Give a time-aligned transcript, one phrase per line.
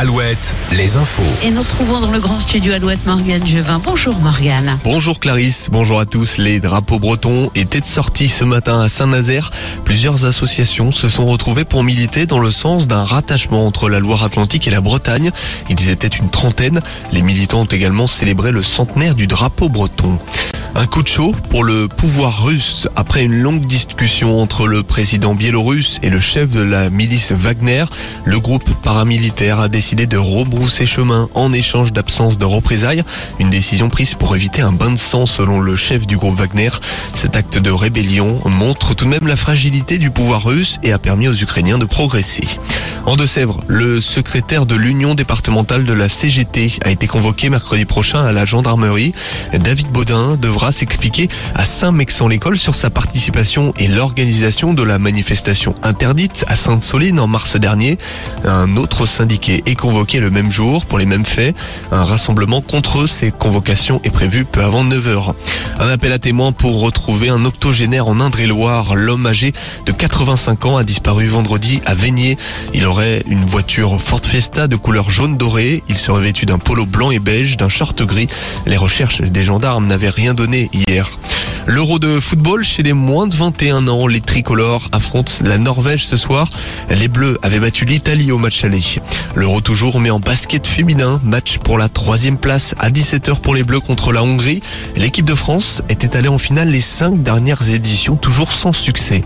[0.00, 1.22] Alouette, les infos.
[1.44, 3.82] Et nous retrouvons dans le grand studio Alouette Morgane Jevin.
[3.84, 4.78] Bonjour Morgane.
[4.82, 6.38] Bonjour Clarisse, bonjour à tous.
[6.38, 9.50] Les drapeaux bretons étaient sortis ce matin à Saint-Nazaire.
[9.84, 14.66] Plusieurs associations se sont retrouvées pour militer dans le sens d'un rattachement entre la Loire-Atlantique
[14.66, 15.32] et la Bretagne.
[15.68, 16.80] Ils étaient une trentaine.
[17.12, 20.18] Les militants ont également célébré le centenaire du drapeau breton.
[20.80, 25.34] Un coup de chaud pour le pouvoir russe après une longue discussion entre le président
[25.34, 27.84] biélorusse et le chef de la milice Wagner.
[28.24, 33.02] Le groupe paramilitaire a décidé de rebrousser chemin en échange d'absence de représailles.
[33.38, 36.70] Une décision prise pour éviter un bain de sang selon le chef du groupe Wagner.
[37.12, 40.98] Cet acte de rébellion montre tout de même la fragilité du pouvoir russe et a
[40.98, 42.48] permis aux Ukrainiens de progresser.
[43.04, 48.24] En Deux-Sèvres, le secrétaire de l'Union départementale de la CGT a été convoqué mercredi prochain
[48.24, 49.12] à la gendarmerie.
[49.52, 56.44] David Baudin devra s'expliquer à Saint-Mexan-l'École sur sa participation et l'organisation de la manifestation interdite
[56.48, 57.98] à Sainte-Soline en mars dernier.
[58.44, 61.54] Un autre syndiqué est convoqué le même jour pour les mêmes faits.
[61.92, 65.34] Un rassemblement contre ces convocations est prévu peu avant 9h.
[65.78, 68.94] Un appel à témoins pour retrouver un octogénaire en Indre-et-Loire.
[68.96, 69.52] L'homme âgé
[69.86, 72.36] de 85 ans a disparu vendredi à Veigné.
[72.74, 75.82] Il aurait une voiture Ford Fiesta de couleur jaune doré.
[75.88, 78.28] Il serait vêtu d'un polo blanc et beige, d'un short gris.
[78.66, 81.10] Les recherches des gendarmes n'avaient rien donné hier.
[81.66, 86.16] L'Euro de football chez les moins de 21 ans, les tricolores affrontent la Norvège ce
[86.16, 86.48] soir.
[86.88, 88.82] Les Bleus avaient battu l'Italie au match aller.
[89.36, 93.62] L'Euro toujours, mais en basket féminin, match pour la troisième place à 17h pour les
[93.62, 94.62] Bleus contre la Hongrie.
[94.96, 99.22] L'équipe de France était allée en finale les cinq dernières éditions, toujours sans succès.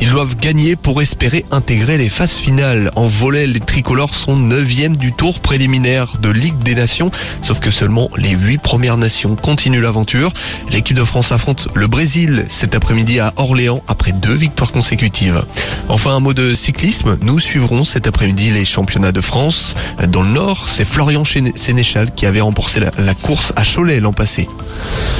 [0.00, 2.90] Ils doivent gagner pour espérer intégrer les phases finales.
[2.96, 7.10] En volet, les tricolores sont 9e du tour préliminaire de Ligue des Nations,
[7.42, 10.32] sauf que seulement les 8 premières nations continuent l'aventure.
[10.70, 15.44] L'équipe de France affronte le Brésil cet après-midi à Orléans après deux victoires consécutives.
[15.88, 17.18] Enfin, un mot de cyclisme.
[17.22, 19.74] Nous suivrons cet après-midi les championnats de France.
[20.08, 24.12] Dans le Nord, c'est Florian Sénéchal qui avait remporté la, la course à Cholet l'an
[24.12, 24.48] passé.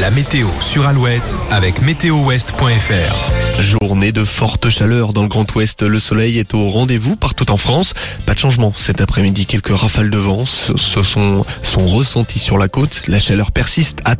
[0.00, 3.62] La météo sur Alouette avec météo-ouest.fr.
[3.62, 4.24] Journée de
[4.66, 5.82] chaleur dans le Grand Ouest.
[5.82, 7.94] Le soleil est au rendez-vous partout en France.
[8.26, 9.46] Pas de changement cet après-midi.
[9.46, 13.02] Quelques rafales de vent se sont, sont ressenties sur la côte.
[13.08, 14.00] La chaleur persiste.
[14.04, 14.18] Attention